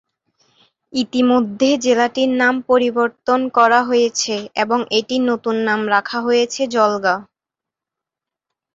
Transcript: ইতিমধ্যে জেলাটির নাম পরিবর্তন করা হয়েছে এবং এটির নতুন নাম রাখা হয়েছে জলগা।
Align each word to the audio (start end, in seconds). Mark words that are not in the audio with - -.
ইতিমধ্যে 0.93 1.69
জেলাটির 1.83 2.31
নাম 2.41 2.55
পরিবর্তন 2.69 3.39
করা 3.57 3.79
হয়েছে 3.83 4.33
এবং 4.55 4.79
এটির 4.97 5.23
নতুন 5.29 5.55
নাম 5.67 5.81
রাখা 5.93 6.17
হয়েছে 6.27 6.61
জলগা। 6.75 7.15